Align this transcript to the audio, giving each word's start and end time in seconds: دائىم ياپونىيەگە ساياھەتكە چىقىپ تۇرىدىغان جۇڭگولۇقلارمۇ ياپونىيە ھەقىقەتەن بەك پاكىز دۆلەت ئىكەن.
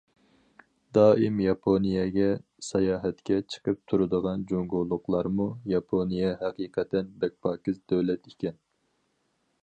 دائىم 0.97 1.35
ياپونىيەگە 1.43 2.29
ساياھەتكە 2.67 3.37
چىقىپ 3.55 3.79
تۇرىدىغان 3.91 4.45
جۇڭگولۇقلارمۇ 4.51 5.47
ياپونىيە 5.73 6.31
ھەقىقەتەن 6.45 7.13
بەك 7.25 7.37
پاكىز 7.49 7.79
دۆلەت 7.93 8.31
ئىكەن. 8.33 8.59